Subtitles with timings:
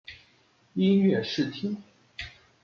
[0.73, 1.77] 音乐试听